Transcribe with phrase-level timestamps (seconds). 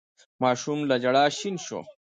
[0.41, 1.79] ماشوم له ژړا شين شو.